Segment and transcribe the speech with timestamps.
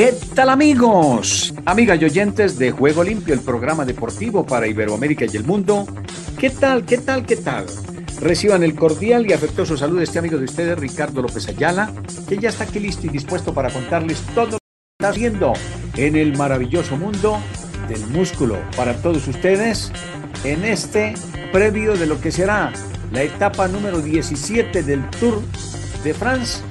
[0.00, 1.52] ¿Qué tal amigos?
[1.66, 5.86] Amigas y oyentes de Juego Limpio, el programa deportivo para Iberoamérica y el mundo.
[6.38, 6.86] ¿Qué tal?
[6.86, 7.26] ¿Qué tal?
[7.26, 7.66] ¿Qué tal?
[8.18, 11.92] Reciban el cordial y afectuoso saludo de este amigo de ustedes, Ricardo López Ayala,
[12.26, 15.52] que ya está aquí listo y dispuesto para contarles todo lo que está haciendo
[15.94, 17.38] en el maravilloso mundo
[17.86, 19.92] del músculo para todos ustedes
[20.44, 21.12] en este
[21.52, 22.72] previo de lo que será
[23.12, 25.42] la etapa número 17 del Tour
[26.02, 26.62] de France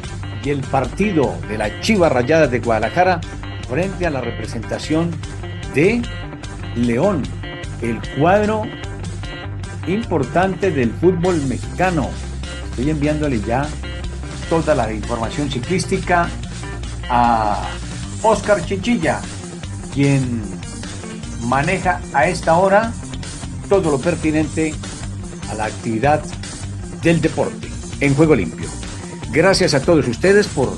[0.43, 3.20] y el partido de la Chiva Rayada de Guadalajara
[3.67, 5.12] frente a la representación
[5.73, 6.01] de
[6.76, 7.23] León,
[7.81, 8.63] el cuadro
[9.87, 12.09] importante del fútbol mexicano.
[12.71, 13.68] Estoy enviándole ya
[14.49, 16.29] toda la información ciclística
[17.09, 17.62] a
[18.24, 19.20] Oscar Chichilla,
[19.93, 20.41] quien
[21.41, 22.91] maneja a esta hora
[23.68, 24.74] todo lo pertinente
[25.49, 26.24] a la actividad
[27.01, 27.68] del deporte
[27.99, 28.79] en juego limpio.
[29.32, 30.74] Gracias a todos ustedes por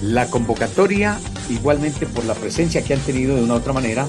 [0.00, 1.18] la convocatoria,
[1.50, 4.06] igualmente por la presencia que han tenido de una u otra manera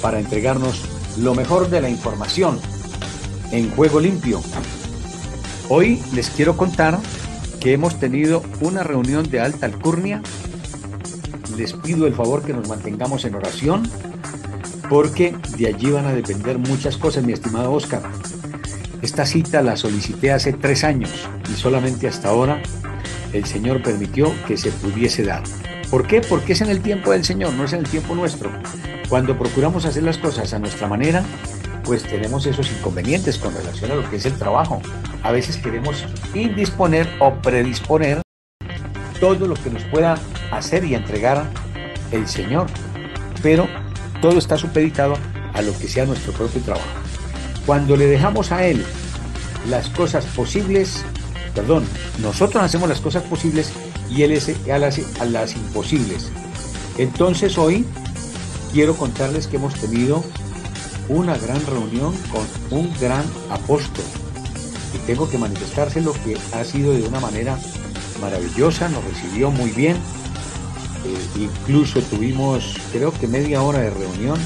[0.00, 0.82] para entregarnos
[1.18, 2.60] lo mejor de la información
[3.50, 4.40] en Juego Limpio.
[5.68, 7.00] Hoy les quiero contar
[7.58, 10.22] que hemos tenido una reunión de alta alcurnia.
[11.56, 13.90] Les pido el favor que nos mantengamos en oración
[14.88, 18.02] porque de allí van a depender muchas cosas, mi estimado Oscar.
[19.02, 21.10] Esta cita la solicité hace tres años
[21.52, 22.62] y solamente hasta ahora
[23.32, 25.42] el Señor permitió que se pudiese dar.
[25.90, 26.20] ¿Por qué?
[26.20, 28.50] Porque es en el tiempo del Señor, no es en el tiempo nuestro.
[29.08, 31.24] Cuando procuramos hacer las cosas a nuestra manera,
[31.84, 34.80] pues tenemos esos inconvenientes con relación a lo que es el trabajo.
[35.22, 36.04] A veces queremos
[36.34, 38.22] indisponer o predisponer
[39.18, 40.16] todo lo que nos pueda
[40.50, 41.44] hacer y entregar
[42.12, 42.68] el Señor,
[43.42, 43.66] pero
[44.20, 45.14] todo está supeditado
[45.52, 46.86] a lo que sea nuestro propio trabajo.
[47.66, 48.84] Cuando le dejamos a Él
[49.68, 51.04] las cosas posibles,
[51.54, 51.84] perdón,
[52.20, 53.70] nosotros hacemos las cosas posibles
[54.10, 54.34] y Él
[54.84, 56.30] hace a las imposibles.
[56.98, 57.86] Entonces hoy
[58.72, 60.24] quiero contarles que hemos tenido
[61.08, 64.04] una gran reunión con un gran apóstol.
[64.94, 67.58] Y tengo que manifestárselo que ha sido de una manera
[68.20, 69.96] maravillosa, nos recibió muy bien.
[71.04, 74.38] Eh, incluso tuvimos creo que media hora de reunión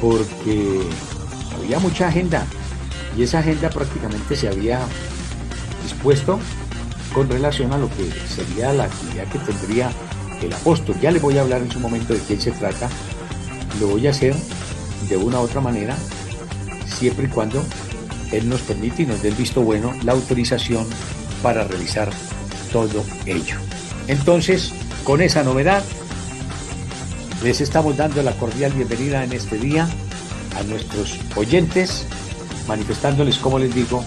[0.00, 0.82] porque
[1.54, 2.46] había mucha agenda
[3.16, 4.80] y esa agenda prácticamente se había
[7.12, 9.90] con relación a lo que sería la actividad que tendría
[10.40, 10.94] el apóstol.
[11.02, 12.88] Ya le voy a hablar en su momento de quién se trata.
[13.80, 14.36] Lo voy a hacer
[15.08, 15.96] de una u otra manera,
[16.86, 17.60] siempre y cuando
[18.30, 20.86] Él nos permite y nos dé el visto bueno, la autorización
[21.42, 22.08] para realizar
[22.70, 23.56] todo ello.
[24.06, 25.82] Entonces, con esa novedad,
[27.42, 29.88] les estamos dando la cordial bienvenida en este día
[30.56, 32.06] a nuestros oyentes,
[32.68, 34.04] manifestándoles, como les digo,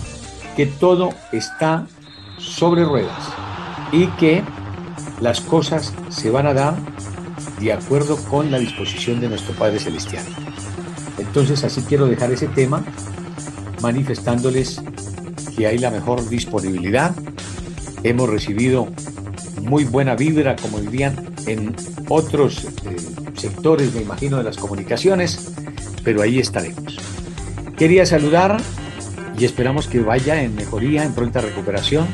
[0.59, 1.88] que todo está
[2.38, 3.30] sobre ruedas
[3.94, 4.44] y que
[5.22, 6.75] las cosas se van a dar
[7.62, 10.25] de acuerdo con la disposición de nuestro Padre Celestial.
[11.18, 12.84] Entonces así quiero dejar ese tema
[13.81, 14.81] manifestándoles
[15.56, 17.16] que hay la mejor disponibilidad.
[18.03, 18.90] Hemos recibido
[19.62, 21.74] muy buena vibra, como dirían en
[22.09, 22.98] otros eh,
[23.36, 25.53] sectores, me imagino, de las comunicaciones,
[26.03, 26.98] pero ahí estaremos.
[27.78, 28.59] Quería saludar
[29.40, 32.08] y esperamos que vaya en mejoría, en pronta recuperación,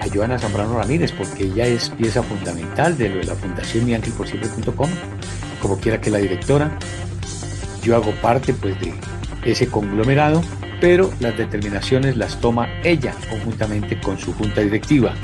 [0.00, 4.90] a Joana Zambrano Ramírez, porque ella es pieza fundamental de lo de la Fundación miangelposible.com,
[5.62, 6.78] como quiera que la directora.
[7.82, 8.92] Yo hago parte pues de
[9.44, 10.42] ese conglomerado,
[10.82, 15.14] pero las determinaciones las toma ella conjuntamente con su junta directiva.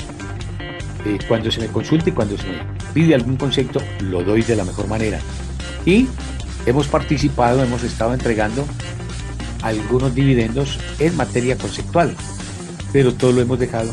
[1.05, 2.63] Eh, cuando se me consulta y cuando se me
[2.95, 5.19] pide algún concepto, lo doy de la mejor manera.
[5.85, 6.07] Y
[6.65, 8.65] hemos participado, hemos estado entregando
[9.61, 12.15] algunos dividendos en materia conceptual,
[12.91, 13.91] pero todo lo hemos dejado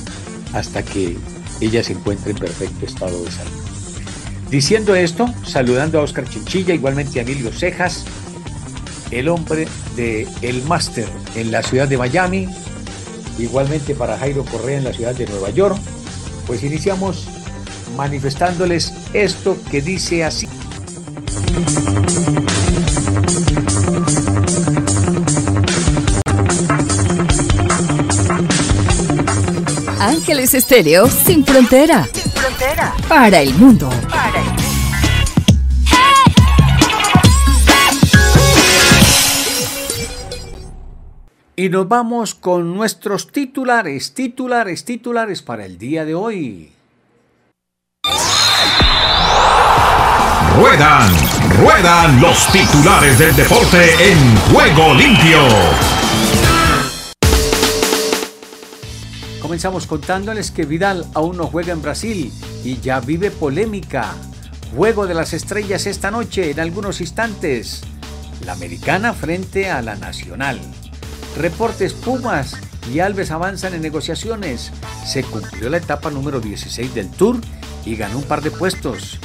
[0.52, 1.16] hasta que
[1.60, 3.52] ella se encuentre en perfecto estado de salud.
[4.50, 8.04] Diciendo esto, saludando a Oscar Chinchilla, igualmente a Emilio Cejas,
[9.10, 12.48] el hombre de El Máster en la ciudad de Miami,
[13.38, 15.78] igualmente para Jairo Correa en la ciudad de Nueva York,
[16.46, 17.28] pues iniciamos
[17.96, 20.48] manifestándoles esto que dice así.
[30.28, 32.06] Ángeles Estéreo sin frontera.
[32.12, 32.94] Sin frontera.
[33.08, 33.88] Para el mundo.
[34.10, 34.62] Para el mundo.
[41.56, 46.72] Y nos vamos con nuestros titulares, titulares, titulares para el día de hoy.
[50.58, 51.10] Ruedan,
[51.58, 55.97] ruedan los titulares del deporte en juego limpio.
[59.48, 62.30] Comenzamos contándoles que Vidal aún no juega en Brasil
[62.64, 64.14] y ya vive polémica.
[64.76, 67.80] Juego de las estrellas esta noche en algunos instantes.
[68.44, 70.60] La americana frente a la nacional.
[71.38, 72.58] Reportes Pumas
[72.92, 74.70] y Alves avanzan en negociaciones.
[75.06, 77.40] Se cumplió la etapa número 16 del Tour
[77.86, 79.18] y ganó un par de puestos.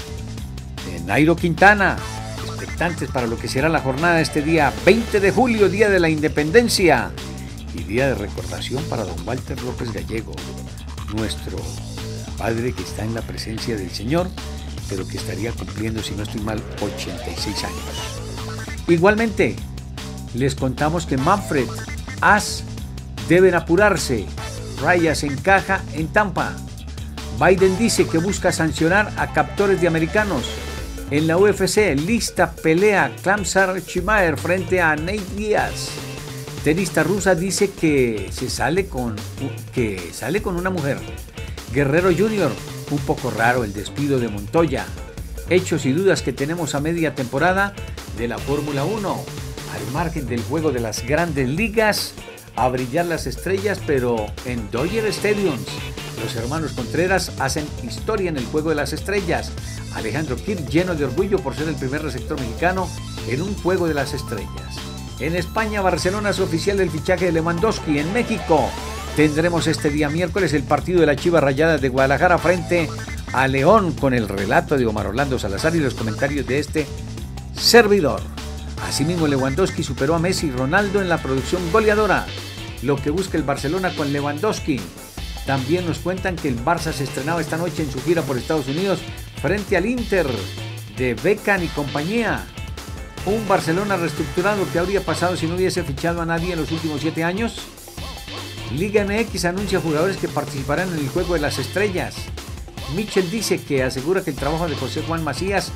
[1.06, 1.98] Nairo Quintana,
[2.46, 6.08] expectantes para lo que será la jornada este día 20 de julio, Día de la
[6.08, 7.12] Independencia
[7.74, 10.34] y día de recordación para don Walter López Gallego,
[11.16, 11.58] nuestro
[12.38, 14.28] padre que está en la presencia del Señor,
[14.90, 18.84] pero que estaría cumpliendo, si no estoy mal, 86 años.
[18.88, 19.56] Igualmente,
[20.34, 21.68] les contamos que Manfred
[22.22, 22.64] As
[23.28, 24.26] deben apurarse.
[24.82, 26.56] Rayas encaja en Tampa.
[27.40, 30.46] Biden dice que busca sancionar a captores de americanos.
[31.12, 35.90] En la UFC, lista pelea Klamsar Chimaer frente a Nate Diaz.
[36.64, 39.18] Tenista rusa dice que se sale con
[39.76, 40.98] que sale con una mujer.
[41.74, 42.54] Guerrero Junior,
[42.90, 44.86] un poco raro el despido de Montoya.
[45.50, 47.74] Hechos y dudas que tenemos a media temporada
[48.18, 49.26] de la Fórmula 1
[49.74, 52.14] al margen del juego de las grandes ligas,
[52.56, 55.68] a brillar las estrellas, pero en Dodger Stadiums.
[56.24, 59.52] Los hermanos Contreras hacen historia en el juego de las estrellas.
[59.96, 62.88] Alejandro Kirk lleno de orgullo por ser el primer receptor mexicano
[63.28, 64.93] en un juego de las estrellas.
[65.24, 67.98] En España, Barcelona es oficial del fichaje de Lewandowski.
[67.98, 68.70] En México,
[69.16, 72.90] tendremos este día miércoles el partido de la Chiva Rayada de Guadalajara frente
[73.32, 76.86] a León con el relato de Omar Orlando Salazar y los comentarios de este
[77.56, 78.20] servidor.
[78.86, 82.26] Asimismo, Lewandowski superó a Messi y Ronaldo en la producción goleadora,
[82.82, 84.82] lo que busca el Barcelona con Lewandowski.
[85.46, 88.68] También nos cuentan que el Barça se estrenaba esta noche en su gira por Estados
[88.68, 89.00] Unidos
[89.42, 90.28] frente al Inter
[90.98, 92.46] de Beckham y compañía.
[93.26, 97.00] Un Barcelona reestructurado que habría pasado si no hubiese fichado a nadie en los últimos
[97.00, 97.58] siete años.
[98.74, 102.16] Liga MX anuncia jugadores que participarán en el juego de las estrellas.
[102.96, 105.72] Mitchell dice que asegura que el trabajo de José Juan Macías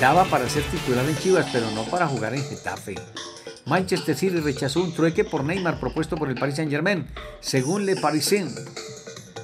[0.00, 2.96] daba para ser titular en Chivas, pero no para jugar en Getafe.
[3.64, 7.06] Manchester City rechazó un trueque por Neymar propuesto por el Paris Saint-Germain,
[7.40, 8.52] según Le Parisien.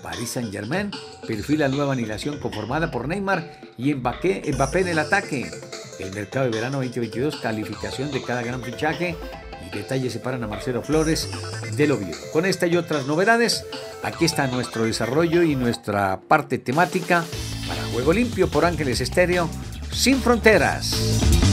[0.03, 0.91] Paris Saint-Germain
[1.27, 5.51] perfila nueva anilación conformada por Neymar y Mbappé, en el ataque.
[5.99, 9.17] El mercado de verano 2022, calificación de cada gran fichaje
[9.67, 11.29] y detalles separan a Marcelo Flores
[11.77, 12.19] del Oviedo.
[12.33, 13.65] Con esta y otras novedades,
[14.03, 17.25] aquí está nuestro desarrollo y nuestra parte temática
[17.67, 19.49] para Juego Limpio por Ángeles Estéreo
[19.93, 21.48] sin fronteras.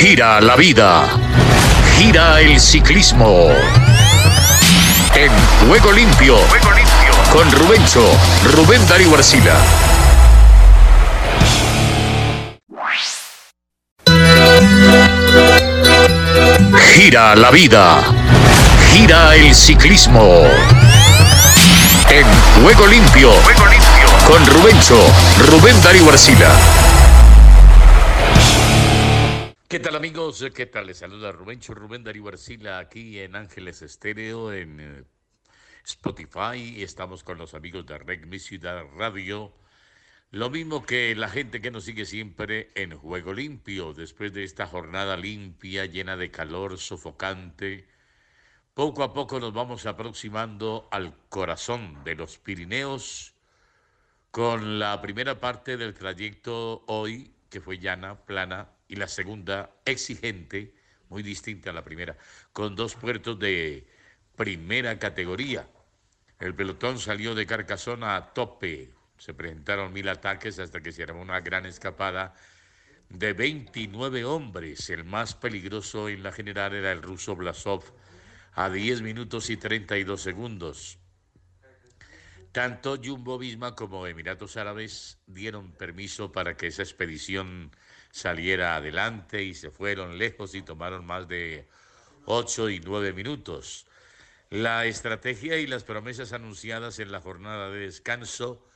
[0.00, 1.02] Gira la vida,
[1.98, 3.50] gira el ciclismo.
[5.14, 5.30] En
[5.68, 6.38] Juego Limpio,
[7.30, 8.02] con Rubencho,
[8.44, 9.56] Rubén Darío Arcila.
[16.94, 18.00] Gira la vida,
[18.94, 20.46] gira el ciclismo
[22.08, 23.32] en Juego Limpio,
[24.26, 24.98] con Rubencho,
[25.50, 26.50] Rubén Darío Arcila.
[29.70, 30.44] ¿Qué tal amigos?
[30.52, 30.88] ¿Qué tal?
[30.88, 35.04] Les saluda Rubencho Rubén Darío Arcila aquí en Ángeles Estéreo, en eh,
[35.84, 39.54] Spotify y estamos con los amigos de Reg Mi Ciudad Radio.
[40.32, 44.66] Lo mismo que la gente que nos sigue siempre en Juego Limpio, después de esta
[44.66, 47.86] jornada limpia, llena de calor, sofocante
[48.74, 53.34] poco a poco nos vamos aproximando al corazón de los Pirineos
[54.32, 60.74] con la primera parte del trayecto hoy, que fue llana, plana, y la segunda exigente,
[61.08, 62.18] muy distinta a la primera,
[62.52, 63.86] con dos puertos de
[64.34, 65.68] primera categoría.
[66.40, 71.22] El pelotón salió de Carcasona a tope, se presentaron mil ataques hasta que se armó
[71.22, 72.34] una gran escapada
[73.08, 74.90] de 29 hombres.
[74.90, 77.84] El más peligroso en la general era el ruso Blasov
[78.54, 80.98] a 10 minutos y 32 segundos.
[82.50, 87.70] Tanto Jumbo Visma como Emiratos Árabes dieron permiso para que esa expedición
[88.10, 91.68] saliera adelante y se fueron lejos y tomaron más de
[92.26, 93.86] 8 y 9 minutos.
[94.50, 98.66] La estrategia y las promesas anunciadas en la jornada de descanso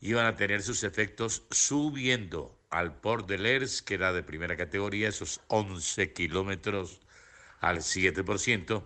[0.00, 5.08] iban a tener sus efectos subiendo al Port de Lers, que era de primera categoría,
[5.08, 7.00] esos 11 kilómetros
[7.60, 8.84] al 7%,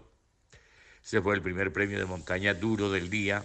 [1.09, 3.42] ese fue el primer premio de montaña duro del día.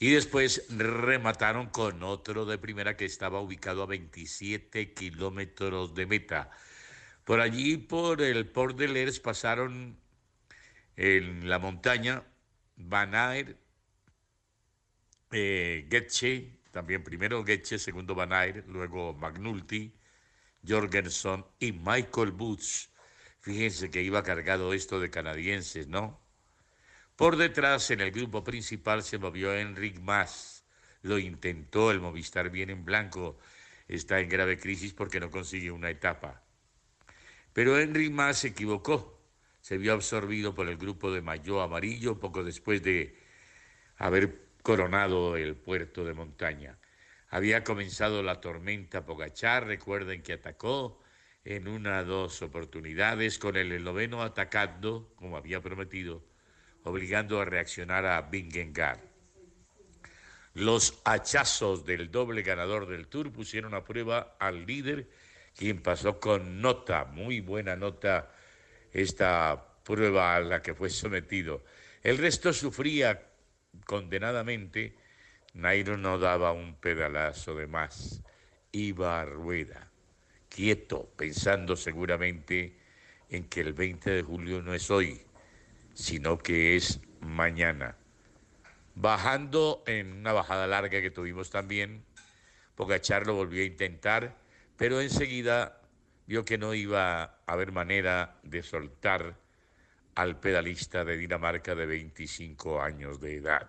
[0.00, 6.50] Y después remataron con otro de primera que estaba ubicado a 27 kilómetros de meta.
[7.24, 9.98] Por allí, por el Port de Lers, pasaron
[10.96, 12.24] en la montaña
[12.76, 13.58] Van Aert,
[15.32, 19.94] eh, Getche, también primero Getche, segundo Van Aert, luego Magnulti,
[20.66, 22.90] Jorgensen y Michael Boots.
[23.40, 26.20] Fíjense que iba cargado esto de canadienses, ¿no?
[27.18, 30.64] Por detrás, en el grupo principal, se movió Enric Mas.
[31.02, 33.40] Lo intentó, el Movistar bien en blanco.
[33.88, 36.44] Está en grave crisis porque no consigue una etapa.
[37.52, 39.20] Pero Enric Mas se equivocó.
[39.60, 43.18] Se vio absorbido por el grupo de Mayo Amarillo poco después de
[43.96, 46.78] haber coronado el puerto de montaña.
[47.30, 51.02] Había comenzado la tormenta Pogachar, recuerden que atacó
[51.42, 56.22] en una o dos oportunidades con el esloveno atacando, como había prometido,
[56.84, 59.00] obligando a reaccionar a Bingengar.
[60.54, 65.08] Los hachazos del doble ganador del Tour pusieron a prueba al líder,
[65.54, 68.32] quien pasó con nota, muy buena nota,
[68.92, 71.64] esta prueba a la que fue sometido.
[72.02, 73.28] El resto sufría
[73.84, 74.96] condenadamente
[75.54, 78.22] Nairo no daba un pedalazo de más,
[78.70, 79.90] iba a rueda,
[80.48, 82.76] quieto, pensando seguramente
[83.28, 85.20] en que el 20 de julio no es hoy,
[85.98, 87.96] sino que es mañana.
[88.94, 92.04] Bajando en una bajada larga que tuvimos también,
[92.76, 94.36] Pogachar lo volvió a intentar,
[94.76, 95.80] pero enseguida
[96.28, 99.36] vio que no iba a haber manera de soltar
[100.14, 103.68] al pedalista de Dinamarca de 25 años de edad.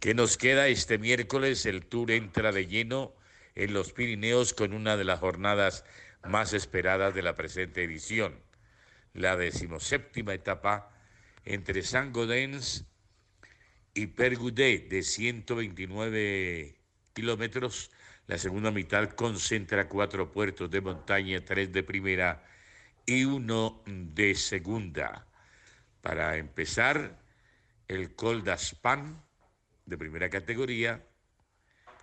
[0.00, 1.64] ¿Qué nos queda este miércoles?
[1.64, 3.14] El Tour entra de lleno
[3.54, 5.84] en los Pirineos con una de las jornadas
[6.24, 8.40] más esperadas de la presente edición,
[9.14, 10.90] la decimoséptima etapa
[11.44, 12.86] entre Saint-Gaudens
[13.94, 16.76] y Pergudé de 129
[17.12, 17.90] kilómetros.
[18.26, 22.44] La segunda mitad concentra cuatro puertos de montaña, tres de primera
[23.04, 25.26] y uno de segunda.
[26.00, 27.20] Para empezar,
[27.88, 29.22] el Col d'Aspan,
[29.84, 31.04] de primera categoría,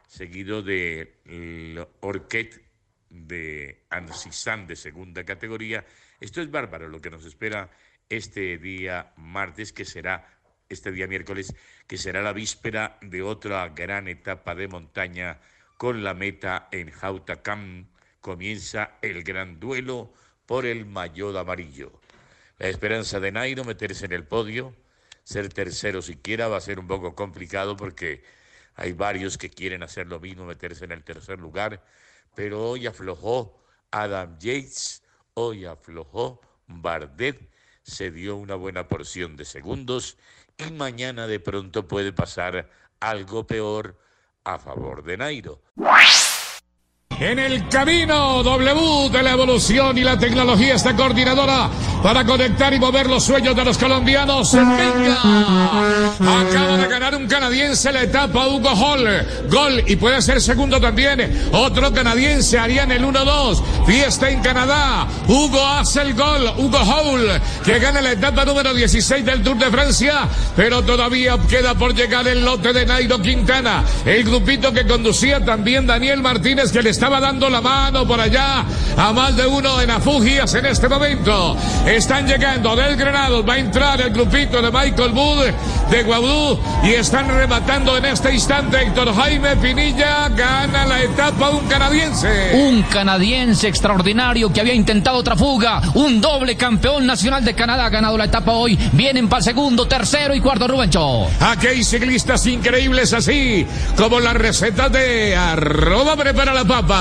[0.08, 2.62] seguido de Orquet
[3.10, 5.86] de Ancisán de segunda categoría.
[6.20, 7.70] Esto es bárbaro lo que nos espera
[8.10, 10.28] este día martes, que será
[10.70, 11.56] este día miércoles,
[11.88, 15.40] que será la víspera de otra gran etapa de montaña
[15.78, 17.88] con la meta en Jautacam.
[18.22, 20.14] Comienza el gran duelo
[20.46, 22.02] por el maillot amarillo.
[22.58, 24.76] La esperanza de Nairo meterse en el podio
[25.28, 28.24] ser tercero siquiera va a ser un poco complicado porque
[28.76, 31.84] hay varios que quieren hacer lo mismo, meterse en el tercer lugar,
[32.34, 33.62] pero hoy aflojó
[33.92, 37.42] Adam Yates, hoy aflojó Bardet,
[37.88, 40.17] se dio una buena porción de segundos
[40.58, 43.98] y mañana de pronto puede pasar algo peor
[44.44, 45.62] a favor de Nairo.
[47.20, 51.68] En el camino W de la evolución y la tecnología, esta coordinadora
[52.04, 54.54] para conectar y mover los sueños de los colombianos.
[54.54, 55.20] Venga,
[56.20, 59.08] acaba de ganar un canadiense la etapa Hugo Hall.
[59.50, 61.50] Gol y puede ser segundo también.
[61.54, 63.64] Otro canadiense harían el 1-2.
[63.88, 65.08] Fiesta en Canadá.
[65.28, 66.52] Hugo hace el gol.
[66.58, 70.28] Hugo Hall que gana la etapa número 16 del Tour de Francia.
[70.56, 73.84] Pero todavía queda por llegar el lote de Nairo Quintana.
[74.06, 78.20] El grupito que conducía también Daniel Martínez que le está estaba dando la mano por
[78.20, 78.66] allá
[78.98, 81.56] a más de uno en Afugias en este momento.
[81.86, 85.46] Están llegando del Granado, va a entrar el grupito de Michael Wood
[85.90, 91.66] de Guaudú y están rematando en este instante Héctor Jaime Pinilla, gana la etapa un
[91.68, 92.52] canadiense.
[92.56, 97.90] Un canadiense extraordinario que había intentado otra fuga, un doble campeón nacional de Canadá ha
[97.90, 101.28] ganado la etapa hoy, vienen para el segundo, tercero y cuarto Rubencho.
[101.40, 106.97] Aquí hay ciclistas increíbles así, como la receta de arroba prepara la papa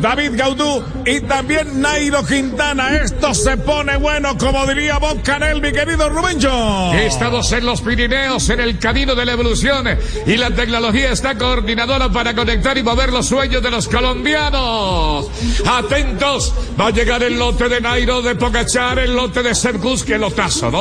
[0.00, 2.96] David Gaudú y también Nairo Quintana.
[2.96, 6.94] Esto se pone bueno, como diría Bob Canel, mi querido Rubencho.
[6.94, 9.86] Estamos en los Pirineos, en el camino de la evolución
[10.26, 15.28] y la tecnología está coordinadora para conectar y mover los sueños de los colombianos.
[15.66, 20.16] Atentos, va a llegar el lote de Nairo, de Pogachar, el lote de Sergus, que
[20.16, 20.77] lotazo, ¿no?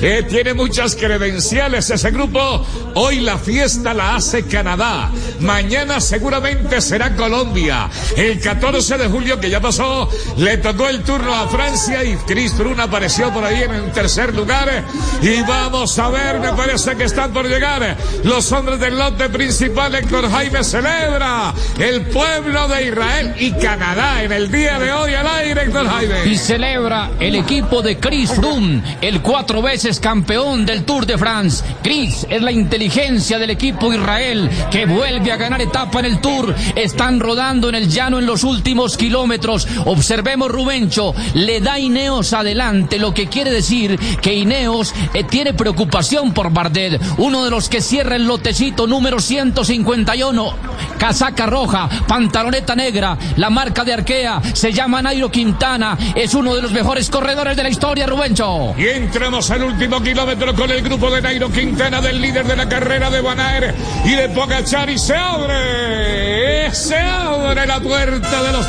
[0.00, 2.64] Eh, tiene muchas credenciales ese grupo.
[2.94, 5.10] Hoy la fiesta la hace Canadá.
[5.40, 7.88] Mañana seguramente será Colombia.
[8.16, 12.52] El 14 de julio que ya pasó, le tocó el turno a Francia y Chris
[12.52, 14.84] Froome apareció por ahí en el tercer lugar.
[15.20, 19.94] Y vamos a ver, me parece que están por llegar los hombres del lote principal.
[19.94, 25.26] Héctor Jaime celebra el pueblo de Israel y Canadá en el día de hoy al
[25.26, 26.26] aire, Héctor Jaime.
[26.26, 31.64] Y celebra el equipo de Chris Froome, el cuatro veces campeón del Tour de France.
[31.82, 36.54] Chris es la inteligencia del equipo Israel que vuelve a ganar etapa en el Tour.
[36.76, 39.66] Están rodando en el llano en los últimos kilómetros.
[39.86, 46.34] Observemos Rubencho, le da Ineos adelante, lo que quiere decir que Ineos eh, tiene preocupación
[46.34, 50.54] por Bardet, uno de los que cierra el lotecito número 151.
[50.98, 56.60] Casaca roja, pantaloneta negra, la marca de Arkea, se llama Nairo Quintana, es uno de
[56.60, 58.74] los mejores corredores de la historia, Rubencho.
[58.76, 58.88] Y
[59.22, 63.08] entramos al último kilómetro con el grupo de Nairo Quintana, del líder de la carrera
[63.08, 63.72] de Banaer
[64.04, 68.68] y de Pogachar, y se abre, se abre la puerta de los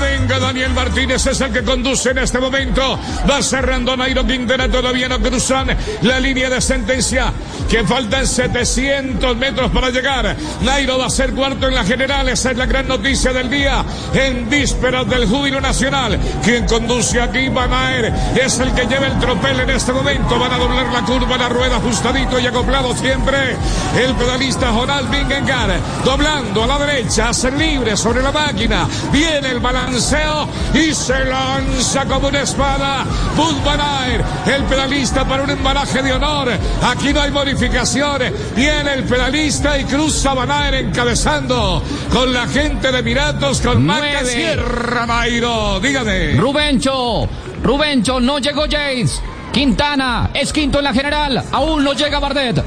[0.00, 2.98] venga, Daniel Martínez es el que conduce en este momento.
[3.30, 5.68] Va cerrando Nairo Quintana, todavía no cruzan
[6.02, 7.32] la línea de sentencia.
[7.68, 10.36] Que faltan 700 metros para llegar.
[10.62, 12.28] Nairo va a ser cuarto en la general.
[12.28, 13.84] Esa es la gran noticia del día.
[14.12, 16.18] En vísperas del júbilo nacional.
[16.42, 20.38] Quien conduce aquí, Van Aer, es el que lleva el tropel en este momento.
[20.38, 23.56] Van a doblar la curva, la rueda ajustadito y acoplado siempre.
[23.96, 28.86] El pedalista Jonal Vingegaard doblando a la derecha, hace libre sobre la máquina.
[29.12, 33.04] Viene el balanceo y se lanza como una espada.
[33.36, 36.50] Bud Van Aer, el pedalista para un embalaje de honor.
[36.82, 37.30] Aquí no hay
[37.64, 38.54] modificaciones.
[38.54, 44.24] Viene el pedalista y cruza Van Aer encabezando con la gente de Miratos con Nueve.
[44.24, 45.80] Sierra Nairo.
[45.80, 46.34] Dígame.
[46.36, 47.28] Rubencho,
[47.62, 49.22] Rubencho, no llegó James.
[49.52, 52.60] Quintana es quinto en la general, aún no llega Bardet.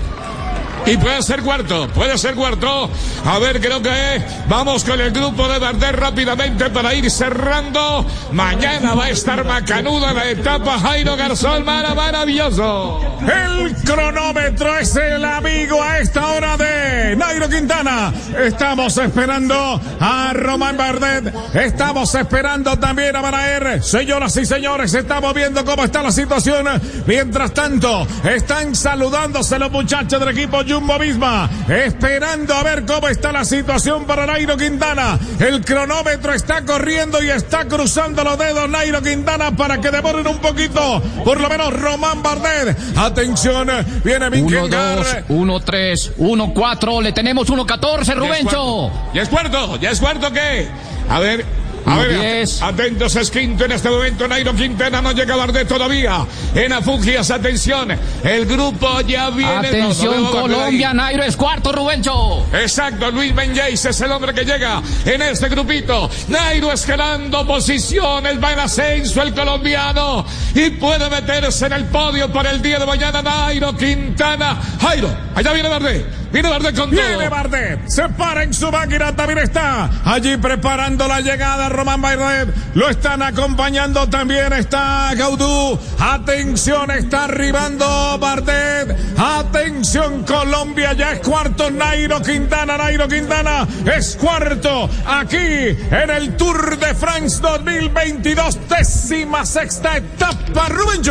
[0.90, 2.90] Y puede ser cuarto, puede ser cuarto.
[3.26, 8.06] A ver, creo que vamos con el grupo de Bardet rápidamente para ir cerrando.
[8.32, 13.02] Mañana va a estar macanuda la etapa Jairo Garzón, mara- maravilloso.
[13.22, 18.14] El cronómetro es el amigo a esta hora de Nairo Quintana.
[18.46, 21.34] Estamos esperando a Román Bardet.
[21.54, 23.84] Estamos esperando también a Banaer.
[23.84, 26.66] Señoras y señores, estamos viendo cómo está la situación.
[27.06, 31.50] Mientras tanto, están saludándose los muchachos del equipo Jumbo Visma.
[31.68, 35.18] Esperando a ver cómo está la situación para Nairo Quintana.
[35.40, 40.38] El cronómetro está corriendo y está cruzando los dedos Nairo Quintana para que demoren un
[40.38, 41.02] poquito.
[41.26, 42.78] Por lo menos Román Bardet.
[42.96, 43.68] Atención,
[44.04, 47.02] viene 1, 2, 1, 3, 1, 4.
[47.02, 48.92] Le tenemos 1, 14, Rubencho.
[49.16, 49.78] ¿Ya es cuarto?
[49.78, 50.68] ¿Ya es cuarto qué?
[51.10, 51.44] A ver,
[51.86, 54.28] a ver, atentos es quinto en este momento.
[54.28, 56.26] Nairo Quintana no llega a Bardet todavía.
[56.54, 57.98] En Afugias, atención.
[58.24, 59.68] El grupo ya viene.
[59.68, 60.94] Atención, Colombia.
[60.94, 62.46] Nairo es cuarto, Rubencho.
[62.54, 66.10] Exacto, Luis Benjays es el hombre que llega en este grupito.
[66.28, 68.42] Nairo escalando posiciones.
[68.44, 70.26] Va en ascenso el colombiano.
[70.56, 73.22] Y puede meterse en el podio para el día de mañana.
[73.22, 74.60] Nairo Quintana.
[74.82, 76.27] Jairo, allá viene Bardet.
[76.32, 77.00] Viene Bardet con todo.
[77.00, 77.88] Viene Bardet.
[77.88, 79.16] Se para en su máquina.
[79.16, 81.70] También está allí preparando la llegada.
[81.70, 82.50] Román Bardet.
[82.76, 84.54] Lo están acompañando también.
[84.54, 85.80] Está Gaudú.
[86.00, 88.98] Atención, está arribando Bardet.
[89.18, 90.94] Atención, Colombia.
[90.94, 91.72] Ya es cuarto.
[91.72, 92.78] Nairo Quintana.
[92.78, 94.90] Nairo Quintana es cuarto.
[95.06, 98.60] Aquí en el Tour de France 2022.
[98.70, 100.68] Décima sexta etapa.
[100.70, 101.02] Rubén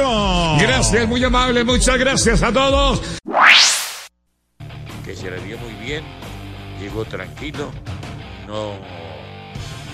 [0.61, 1.64] Gracias, muy amable.
[1.64, 3.00] Muchas gracias a todos
[5.16, 6.05] se le dio muy bien,
[6.79, 7.70] llegó tranquilo,
[8.46, 8.74] no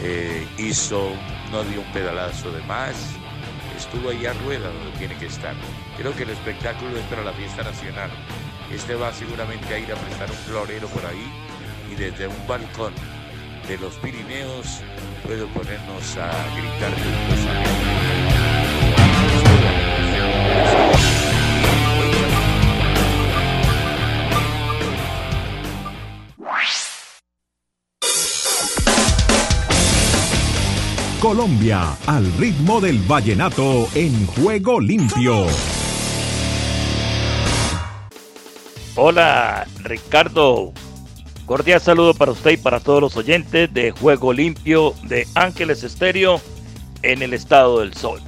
[0.01, 1.13] eh, hizo,
[1.53, 2.97] no dio un pedalazo de más,
[3.79, 5.55] estuvo ahí a rueda donde tiene que estar.
[5.97, 8.11] Creo que el espectáculo es para la fiesta nacional.
[8.73, 11.33] Este va seguramente a ir a prestar un florero por ahí
[11.93, 12.93] y desde un balcón
[13.69, 14.81] de los Pirineos
[15.25, 16.93] puedo ponernos a gritar
[31.33, 35.47] Colombia, al ritmo del vallenato en juego limpio.
[38.97, 40.75] Hola, Ricardo.
[41.47, 46.39] Cordial saludo para usted y para todos los oyentes de Juego Limpio de Ángeles Estéreo
[47.01, 48.21] en el estado del Sol.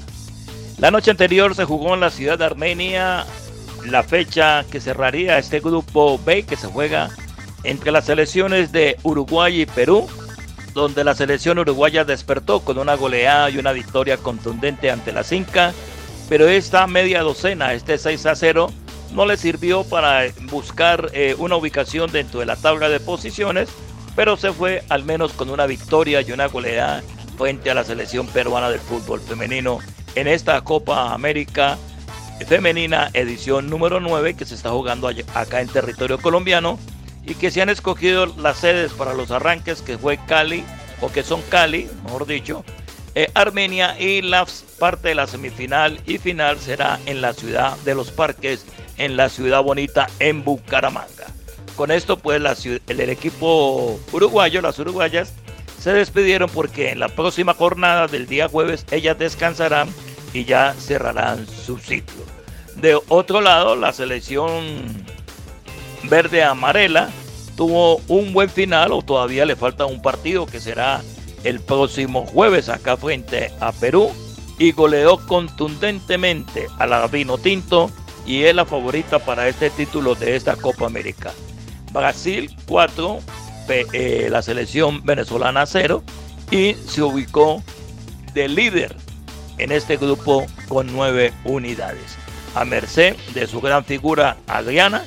[0.79, 3.27] La noche anterior se jugó en la ciudad de Armenia
[3.85, 7.11] la fecha que cerraría este grupo B que se juega
[7.64, 10.09] entre las selecciones de Uruguay y Perú
[10.74, 15.72] donde la selección uruguaya despertó con una goleada y una victoria contundente ante la Cinca,
[16.28, 18.72] pero esta media docena, este 6 a 0,
[19.12, 23.68] no le sirvió para buscar eh, una ubicación dentro de la tabla de posiciones,
[24.16, 27.02] pero se fue al menos con una victoria y una goleada
[27.38, 29.78] frente a la selección peruana del fútbol femenino
[30.14, 31.78] en esta Copa América
[32.46, 36.78] femenina edición número 9 que se está jugando acá en territorio colombiano
[37.26, 40.64] y que se han escogido las sedes para los arranques que fue Cali,
[41.00, 42.64] o que son Cali, mejor dicho,
[43.14, 44.46] eh, Armenia y la
[44.78, 48.66] parte de la semifinal y final será en la ciudad de los parques,
[48.98, 51.26] en la ciudad bonita, en Bucaramanga.
[51.76, 55.32] Con esto pues el, el equipo uruguayo, las uruguayas,
[55.80, 59.88] se despidieron porque en la próxima jornada del día jueves ellas descansarán
[60.32, 62.24] y ya cerrarán su ciclo.
[62.76, 65.04] De otro lado, la selección
[66.09, 67.11] verde amarela
[67.57, 71.03] tuvo un buen final o todavía le falta un partido que será
[71.45, 74.11] el próximo jueves acá frente a Perú
[74.59, 77.90] y goleó contundentemente a la Vino Tinto
[78.27, 81.33] y es la favorita para este título de esta Copa América.
[81.93, 83.21] Brasil 4,
[83.69, 86.03] eh, la selección venezolana 0
[86.51, 87.62] y se ubicó
[88.33, 88.97] de líder
[89.59, 92.17] en este grupo con 9 unidades.
[92.55, 95.05] A merced de su gran figura Adriana,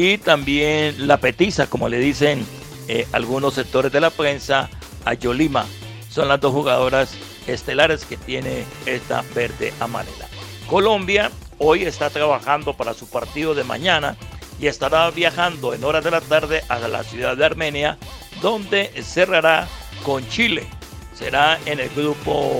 [0.00, 2.46] y también la petiza, como le dicen
[2.86, 4.70] eh, algunos sectores de la prensa,
[5.04, 5.66] a Yolima.
[6.08, 7.14] Son las dos jugadoras
[7.48, 10.28] estelares que tiene esta verde amarela.
[10.68, 14.16] Colombia hoy está trabajando para su partido de mañana
[14.60, 17.98] y estará viajando en horas de la tarde a la ciudad de Armenia,
[18.40, 19.66] donde cerrará
[20.04, 20.64] con Chile.
[21.12, 22.52] Será en el grupo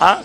[0.00, 0.20] A.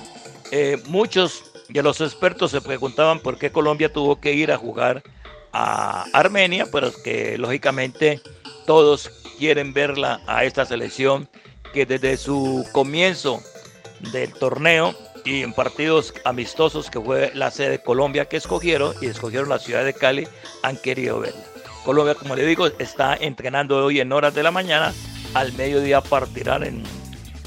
[0.51, 5.03] Eh, muchos de los expertos se preguntaban por qué Colombia tuvo que ir a jugar
[5.53, 8.21] a Armenia, pero que lógicamente
[8.65, 11.27] todos quieren verla a esta selección
[11.73, 13.41] que desde su comienzo
[14.11, 19.07] del torneo y en partidos amistosos que fue la sede de Colombia que escogieron y
[19.07, 20.27] escogieron la ciudad de Cali,
[20.63, 21.43] han querido verla.
[21.85, 24.93] Colombia, como le digo, está entrenando hoy en horas de la mañana,
[25.33, 26.83] al mediodía partirán en,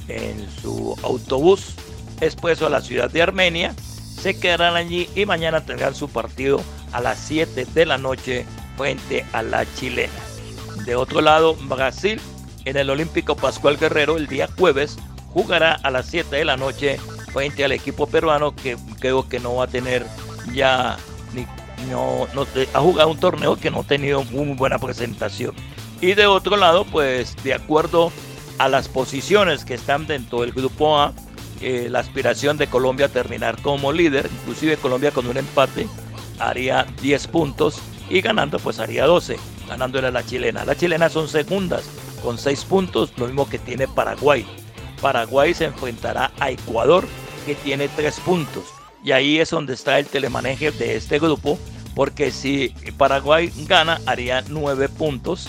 [0.08, 1.74] en su autobús
[2.20, 3.74] expuesto a la ciudad de Armenia,
[4.20, 6.62] se quedarán allí y mañana tendrán su partido
[6.94, 10.12] a las 7 de la noche frente a la chilena.
[10.86, 12.20] De otro lado, Brasil
[12.64, 14.96] en el Olímpico Pascual Guerrero el día jueves
[15.32, 16.98] jugará a las 7 de la noche
[17.32, 20.06] frente al equipo peruano que creo que no va a tener
[20.54, 20.96] ya
[21.34, 21.46] ni
[21.90, 25.54] no, no ha jugado un torneo que no ha tenido muy buena presentación.
[26.00, 28.12] Y de otro lado, pues de acuerdo
[28.58, 31.12] a las posiciones que están dentro del grupo A,
[31.60, 35.88] eh, la aspiración de Colombia a terminar como líder, inclusive Colombia con un empate
[36.38, 40.64] haría 10 puntos y ganando pues haría 12, ganándole a la chilena.
[40.64, 41.84] La chilena son segundas
[42.22, 44.46] con 6 puntos, lo mismo que tiene Paraguay.
[45.00, 47.06] Paraguay se enfrentará a Ecuador
[47.46, 48.64] que tiene 3 puntos.
[49.02, 51.58] Y ahí es donde está el telemaneje de este grupo,
[51.94, 55.48] porque si Paraguay gana haría 9 puntos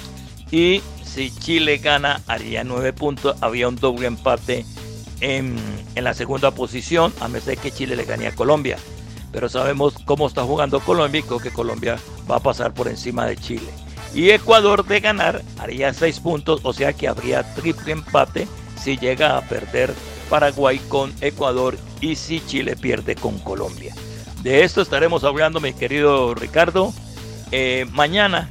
[0.52, 3.38] y si Chile gana haría 9 puntos.
[3.42, 4.66] Había un doble empate
[5.22, 5.56] en,
[5.96, 8.78] en la segunda posición, a pesar de que Chile le gane a Colombia
[9.36, 12.00] pero sabemos cómo está jugando Colombia y creo que Colombia
[12.32, 13.68] va a pasar por encima de Chile.
[14.14, 18.48] Y Ecuador de ganar haría 6 puntos, o sea que habría triple empate
[18.82, 19.94] si llega a perder
[20.30, 23.94] Paraguay con Ecuador y si Chile pierde con Colombia.
[24.42, 26.94] De esto estaremos hablando, mi querido Ricardo,
[27.52, 28.50] eh, mañana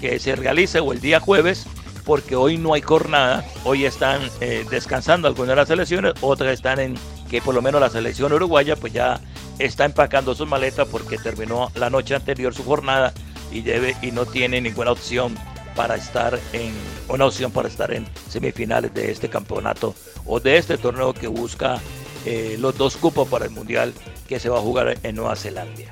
[0.00, 1.64] que se realice o el día jueves,
[2.04, 6.80] porque hoy no hay jornada, hoy están eh, descansando algunas de las selecciones, otras están
[6.80, 6.94] en
[7.30, 9.20] que por lo menos la selección uruguaya pues ya
[9.58, 13.12] está empacando sus maletas porque terminó la noche anterior su jornada
[13.52, 15.36] y debe y no tiene ninguna opción
[15.76, 16.72] para estar en
[17.08, 21.80] una opción para estar en semifinales de este campeonato o de este torneo que busca
[22.24, 23.92] eh, los dos cupos para el mundial
[24.28, 25.82] que se va a jugar en Nueva Zelanda.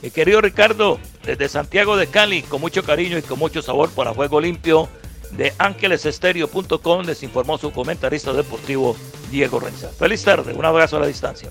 [0.00, 4.14] Mi querido Ricardo, desde Santiago de Cali, con mucho cariño y con mucho sabor para
[4.14, 4.88] Juego Limpio
[5.32, 8.96] de ángelesestéreo.com, les informó su comentarista deportivo
[9.30, 9.88] Diego Renza.
[9.90, 11.50] Feliz tarde, un abrazo a la distancia.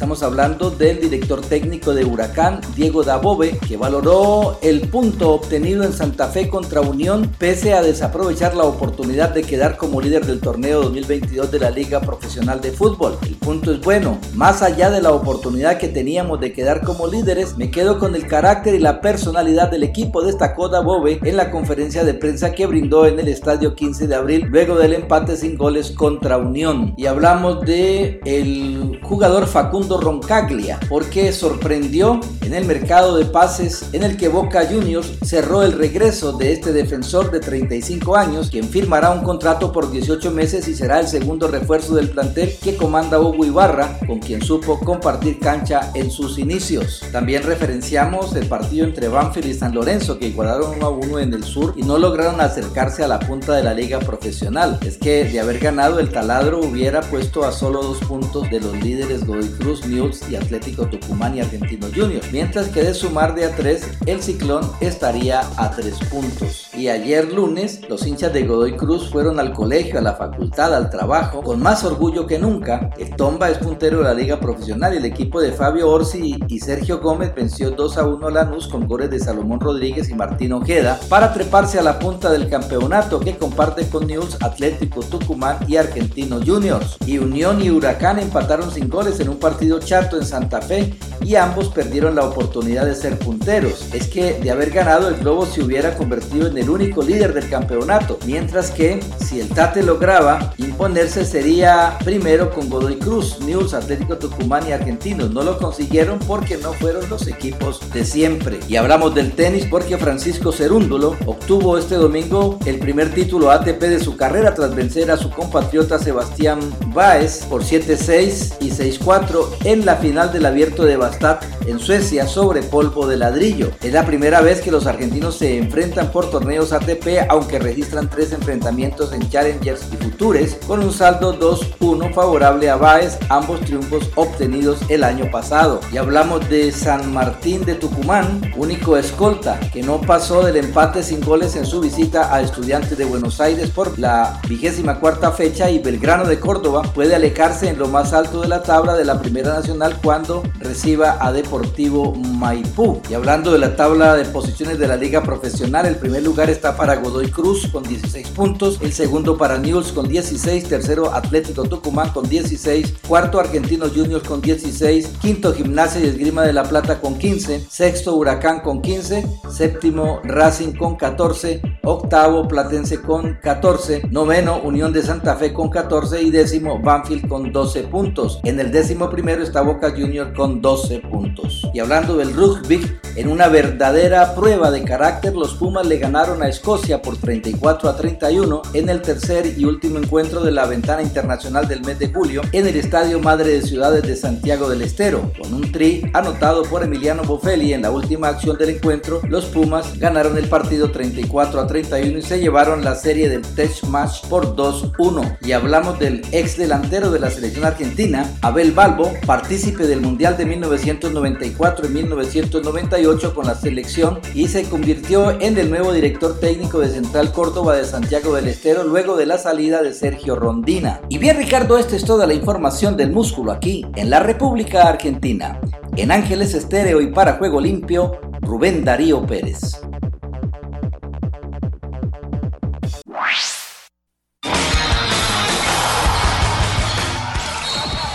[0.00, 5.92] Estamos hablando del director técnico de Huracán, Diego Dabove, que valoró el punto obtenido en
[5.92, 10.84] Santa Fe contra Unión, pese a desaprovechar la oportunidad de quedar como líder del torneo
[10.84, 13.18] 2022 de la Liga Profesional de Fútbol.
[13.26, 17.58] El punto es bueno, más allá de la oportunidad que teníamos de quedar como líderes,
[17.58, 22.04] me quedo con el carácter y la personalidad del equipo, destacó Dabove en la conferencia
[22.04, 25.90] de prensa que brindó en el estadio 15 de abril, luego del empate sin goles
[25.90, 26.94] contra Unión.
[26.96, 34.02] Y hablamos de el jugador Facundo Roncaglia, porque sorprendió en el mercado de pases en
[34.02, 39.10] el que Boca Juniors cerró el regreso de este defensor de 35 años, quien firmará
[39.10, 43.44] un contrato por 18 meses y será el segundo refuerzo del plantel que comanda Hugo
[43.44, 47.02] Ibarra, con quien supo compartir cancha en sus inicios.
[47.12, 51.34] También referenciamos el partido entre Banfield y San Lorenzo, que igualaron 1 a 1 en
[51.34, 54.78] el sur y no lograron acercarse a la punta de la liga profesional.
[54.84, 58.72] Es que de haber ganado el taladro hubiera puesto a solo dos puntos de los
[58.82, 63.44] líderes Godoy Cruz News y Atlético Tucumán y Argentino Junior, mientras que de sumar de
[63.44, 66.68] a 3, el Ciclón estaría a 3 puntos.
[66.74, 70.90] Y ayer lunes, los hinchas de Godoy Cruz fueron al colegio, a la facultad, al
[70.90, 72.90] trabajo, con más orgullo que nunca.
[72.98, 76.60] El Tomba es puntero de la liga profesional y el equipo de Fabio Orsi y
[76.60, 80.52] Sergio Gómez venció 2 a 1 a Lanús con goles de Salomón Rodríguez y Martín
[80.52, 85.76] Ojeda para treparse a la punta del campeonato que comparte con News, Atlético Tucumán y
[85.76, 86.96] Argentino Juniors.
[87.06, 91.34] Y Unión y Huracán empataron sin goles en un partido Chato en Santa Fe y
[91.36, 93.86] ambos perdieron la oportunidad de ser punteros.
[93.92, 97.48] Es que de haber ganado el Globo se hubiera convertido en el único líder del
[97.48, 104.16] campeonato, mientras que si el Tate lograba imponerse sería primero con Godoy Cruz, News, Atlético
[104.16, 105.30] Tucumán y Argentinos.
[105.30, 108.60] No lo consiguieron porque no fueron los equipos de siempre.
[108.68, 114.00] Y hablamos del tenis porque Francisco Cerúndulo obtuvo este domingo el primer título ATP de
[114.00, 116.60] su carrera tras vencer a su compatriota Sebastián
[116.94, 122.62] Báez por 7-6 y 6-4 en la final del abierto de Bastad en Suecia sobre
[122.62, 123.70] polvo de ladrillo.
[123.82, 128.32] Es la primera vez que los argentinos se enfrentan por torneos ATP, aunque registran tres
[128.32, 134.78] enfrentamientos en Challengers y Futures, con un saldo 2-1 favorable a Baez, ambos triunfos obtenidos
[134.88, 135.80] el año pasado.
[135.92, 141.20] Y hablamos de San Martín de Tucumán, único escolta que no pasó del empate sin
[141.20, 145.78] goles en su visita a Estudiantes de Buenos Aires por la vigésima cuarta fecha y
[145.78, 149.39] Belgrano de Córdoba puede alejarse en lo más alto de la tabla de la primera
[149.48, 153.00] Nacional cuando reciba a Deportivo Maipú.
[153.08, 156.76] Y hablando de la tabla de posiciones de la Liga Profesional, el primer lugar está
[156.76, 162.10] para Godoy Cruz con 16 puntos, el segundo para News con 16, tercero Atlético Tucumán
[162.10, 167.18] con 16, cuarto Argentino Juniors con 16, quinto Gimnasia y Esgrima de la Plata con
[167.18, 174.92] 15, sexto Huracán con 15, séptimo Racing con 14, octavo Platense con 14, noveno Unión
[174.92, 178.40] de Santa Fe con 14 y décimo Banfield con 12 puntos.
[178.44, 181.62] En el décimo primero está Boca Junior con 12 puntos.
[181.72, 186.48] Y hablando del rugby, en una verdadera prueba de carácter, los Pumas le ganaron a
[186.48, 191.68] Escocia por 34 a 31 en el tercer y último encuentro de la ventana internacional
[191.68, 195.32] del mes de julio en el Estadio Madre de Ciudades de Santiago del Estero.
[195.40, 199.98] Con un tri anotado por Emiliano Bofelli en la última acción del encuentro, los Pumas
[199.98, 204.56] ganaron el partido 34 a 31 y se llevaron la serie del Test Match por
[204.56, 205.38] 2-1.
[205.42, 210.46] Y hablamos del ex delantero de la selección argentina, Abel Balbo, partícipe del Mundial de
[210.46, 216.88] 1994 y 1998 con la selección y se convirtió en el nuevo director técnico de
[216.88, 221.00] Central Córdoba de Santiago del Estero luego de la salida de Sergio Rondina.
[221.08, 225.60] Y bien Ricardo, esta es toda la información del músculo aquí en la República Argentina.
[225.96, 229.80] En Ángeles Estéreo y para Juego Limpio, Rubén Darío Pérez.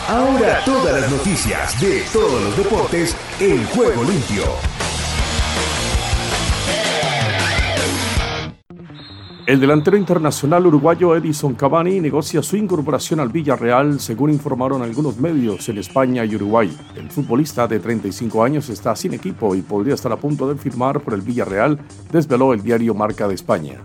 [0.08, 4.44] Ahora todas las noticias de todos los deportes en Juego Limpio.
[9.48, 15.68] El delantero internacional uruguayo Edison Cavani negocia su incorporación al Villarreal, según informaron algunos medios
[15.70, 16.78] en España y Uruguay.
[16.96, 21.00] El futbolista de 35 años está sin equipo y podría estar a punto de firmar
[21.00, 21.80] por el Villarreal,
[22.12, 23.82] desveló el diario Marca de España.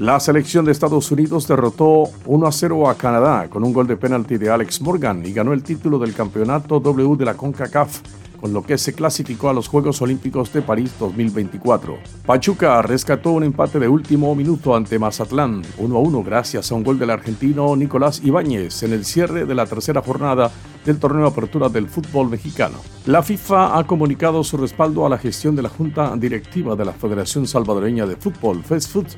[0.00, 3.98] La selección de Estados Unidos derrotó 1 a 0 a Canadá con un gol de
[3.98, 8.00] penalti de Alex Morgan y ganó el título del campeonato W de la CONCACAF
[8.40, 11.98] con lo que se clasificó a los Juegos Olímpicos de París 2024.
[12.24, 16.82] Pachuca rescató un empate de último minuto ante Mazatlán, 1 a 1 gracias a un
[16.82, 20.50] gol del argentino Nicolás Ibáñez en el cierre de la tercera jornada
[20.86, 22.78] del torneo apertura del fútbol mexicano.
[23.04, 26.92] La FIFA ha comunicado su respaldo a la gestión de la Junta Directiva de la
[26.92, 29.08] Federación Salvadoreña de Fútbol, FESFUT,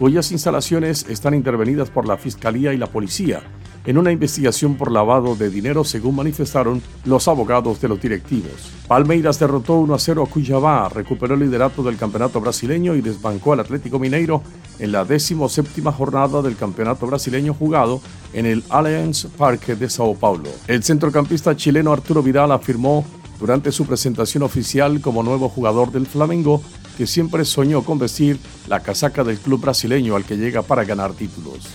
[0.00, 3.42] cuyas instalaciones están intervenidas por la Fiscalía y la Policía
[3.84, 8.72] en una investigación por lavado de dinero, según manifestaron los abogados de los directivos.
[8.88, 13.52] Palmeiras derrotó 1 a 0 a Cuiabá, recuperó el liderato del campeonato brasileño y desbancó
[13.52, 14.42] al Atlético Mineiro
[14.78, 15.06] en la
[15.48, 18.00] séptima jornada del campeonato brasileño jugado
[18.32, 20.48] en el Allianz Parque de Sao Paulo.
[20.66, 23.04] El centrocampista chileno Arturo Vidal afirmó
[23.38, 26.62] durante su presentación oficial como nuevo jugador del Flamengo
[27.00, 31.14] que siempre soñó con vestir la casaca del club brasileño al que llega para ganar
[31.14, 31.66] títulos.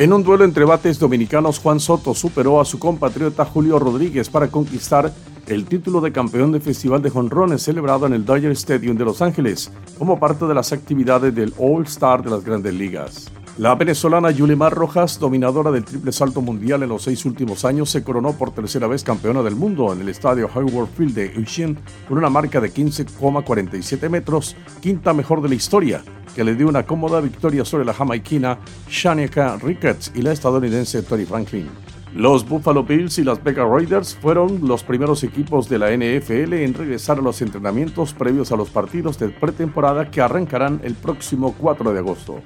[0.00, 4.48] En un duelo entre bates dominicanos, Juan Soto superó a su compatriota Julio Rodríguez para
[4.48, 5.12] conquistar
[5.46, 9.22] el título de campeón del Festival de Jonrones celebrado en el Dodger Stadium de Los
[9.22, 13.30] Ángeles como parte de las actividades del All Star de las Grandes Ligas.
[13.58, 18.02] La venezolana Yulimar Rojas, dominadora del triple salto mundial en los seis últimos años, se
[18.02, 21.76] coronó por tercera vez campeona del mundo en el estadio Hayward Field de Eugene
[22.08, 26.02] con una marca de 15,47 metros, quinta mejor de la historia,
[26.34, 31.26] que le dio una cómoda victoria sobre la jamaiquina Shanika Ricketts y la estadounidense Tori
[31.26, 31.68] Franklin.
[32.14, 36.72] Los Buffalo Bills y las Vegas Raiders fueron los primeros equipos de la NFL en
[36.72, 41.92] regresar a los entrenamientos previos a los partidos de pretemporada que arrancarán el próximo 4
[41.92, 42.40] de agosto.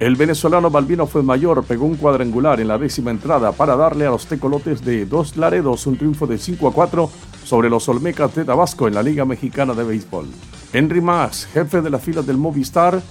[0.00, 4.10] El venezolano Balbino fue mayor, pegó un cuadrangular en la décima entrada para darle a
[4.10, 7.10] los tecolotes de Dos Laredos un triunfo de 5 a 4
[7.44, 10.28] sobre los Olmecas de Tabasco en la Liga Mexicana de Béisbol.
[10.72, 13.02] Henry Max, jefe de la fila del Movistar,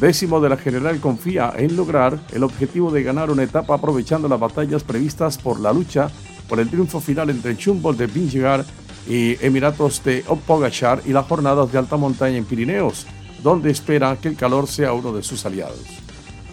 [0.00, 4.40] décimo de la general, confía en lograr el objetivo de ganar una etapa aprovechando las
[4.40, 6.10] batallas previstas por la lucha
[6.48, 8.66] por el triunfo final entre Chumbol de Vingegaard
[9.08, 13.06] y Emiratos de Opogachar y las jornadas de alta montaña en Pirineos,
[13.40, 16.03] donde espera que el calor sea uno de sus aliados.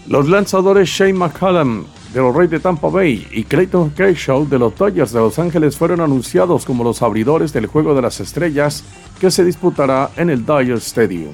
[0.08, 4.76] Los lanzadores Shane McCallum de los Reyes de Tampa Bay y Clayton Kershaw de los
[4.76, 8.84] Dodgers de Los Ángeles fueron anunciados como los abridores del Juego de las Estrellas
[9.20, 11.34] que se disputará en el Dodger Stadium.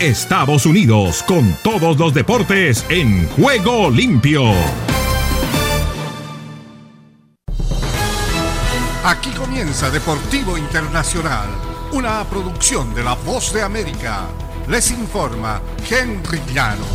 [0.00, 4.44] Estados Unidos con todos los deportes en Juego Limpio.
[9.04, 14.28] Aquí comienza Deportivo Internacional una producción de La Voz de América.
[14.68, 16.86] Les informa Henry Llanos.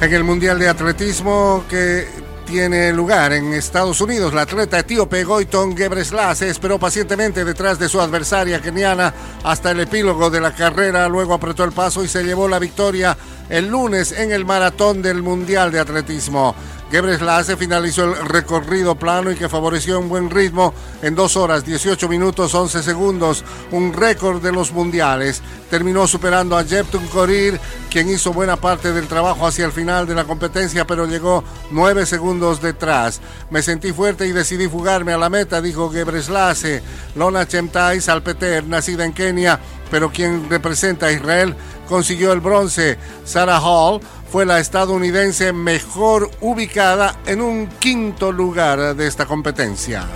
[0.00, 2.06] En el Mundial de Atletismo que
[2.44, 4.34] tiene lugar en Estados Unidos.
[4.34, 10.28] La atleta etíope Goiton Gebreslas esperó pacientemente detrás de su adversaria keniana hasta el epílogo
[10.28, 13.16] de la carrera, luego apretó el paso y se llevó la victoria
[13.48, 16.54] el lunes en el maratón del Mundial de Atletismo.
[16.92, 22.06] Gebreslasse finalizó el recorrido plano y que favoreció un buen ritmo en 2 horas 18
[22.06, 25.40] minutos 11 segundos, un récord de los mundiales.
[25.70, 27.58] Terminó superando a Jeptun Korir,
[27.88, 32.04] quien hizo buena parte del trabajo hacia el final de la competencia, pero llegó 9
[32.04, 33.22] segundos detrás.
[33.48, 36.82] Me sentí fuerte y decidí fugarme a la meta, dijo Gebreslasse.
[37.14, 39.58] Lona Chemtai Salpeter, nacida en Kenia,
[39.92, 41.54] pero quien representa a Israel,
[41.86, 42.96] consiguió el bronce.
[43.26, 50.06] Sarah Hall fue la estadounidense mejor ubicada en un quinto lugar de esta competencia.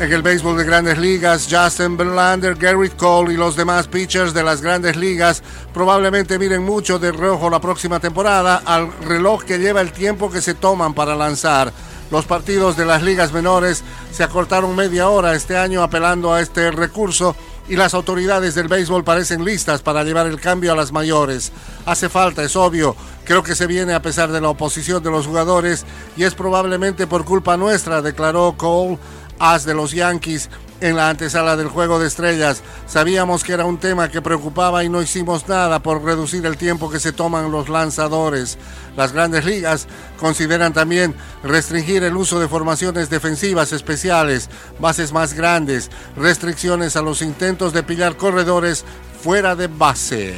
[0.00, 4.42] En el béisbol de grandes ligas, Justin Verlander, Garrett Cole y los demás pitchers de
[4.42, 9.80] las grandes ligas probablemente miren mucho de rojo la próxima temporada al reloj que lleva
[9.80, 11.72] el tiempo que se toman para lanzar.
[12.12, 13.82] Los partidos de las ligas menores
[14.12, 17.34] se acortaron media hora este año apelando a este recurso
[17.70, 21.52] y las autoridades del béisbol parecen listas para llevar el cambio a las mayores.
[21.86, 22.94] Hace falta, es obvio,
[23.24, 27.06] creo que se viene a pesar de la oposición de los jugadores y es probablemente
[27.06, 28.98] por culpa nuestra, declaró Cole
[29.38, 30.50] as de los Yankees
[30.82, 32.62] en la antesala del Juego de Estrellas.
[32.86, 36.90] Sabíamos que era un tema que preocupaba y no hicimos nada por reducir el tiempo
[36.90, 38.58] que se toman los lanzadores.
[38.96, 39.86] Las grandes ligas
[40.18, 41.14] consideran también
[41.44, 47.84] restringir el uso de formaciones defensivas especiales, bases más grandes, restricciones a los intentos de
[47.84, 48.84] pillar corredores
[49.22, 50.34] fuera de base.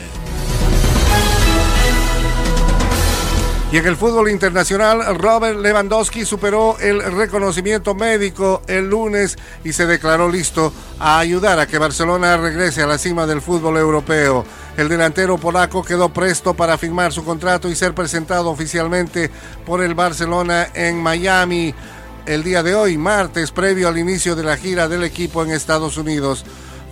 [3.75, 9.85] Y en el fútbol internacional, Robert Lewandowski superó el reconocimiento médico el lunes y se
[9.85, 14.45] declaró listo a ayudar a que Barcelona regrese a la cima del fútbol europeo.
[14.77, 19.29] El delantero polaco quedó presto para firmar su contrato y ser presentado oficialmente
[19.67, 21.75] por el Barcelona en Miami
[22.27, 25.97] el día de hoy, martes, previo al inicio de la gira del equipo en Estados
[25.97, 26.45] Unidos.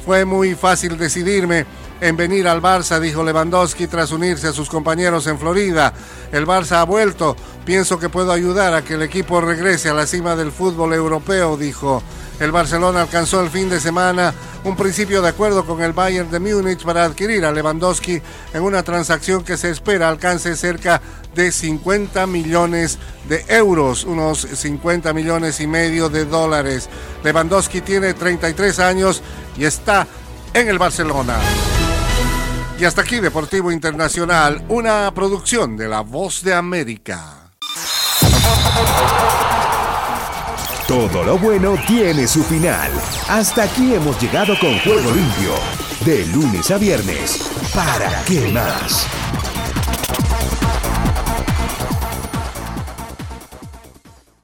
[0.04, 1.64] Fue muy fácil decidirme
[2.02, 5.94] en venir al Barça, dijo Lewandowski tras unirse a sus compañeros en Florida.
[6.32, 7.36] El Barça ha vuelto.
[7.64, 11.56] Pienso que puedo ayudar a que el equipo regrese a la cima del fútbol europeo,
[11.56, 12.02] dijo.
[12.40, 14.34] El Barcelona alcanzó el fin de semana
[14.64, 18.20] un principio de acuerdo con el Bayern de Múnich para adquirir a Lewandowski
[18.52, 21.00] en una transacción que se espera alcance cerca
[21.36, 22.98] de 50 millones
[23.28, 26.88] de euros, unos 50 millones y medio de dólares.
[27.22, 29.22] Lewandowski tiene 33 años
[29.56, 30.08] y está
[30.52, 31.38] en el Barcelona.
[32.78, 37.52] Y hasta aquí Deportivo Internacional, una producción de La Voz de América.
[40.88, 42.90] Todo lo bueno tiene su final.
[43.28, 45.54] Hasta aquí hemos llegado con Juego Limpio.
[46.04, 47.50] De lunes a viernes.
[47.74, 49.06] ¿Para qué más?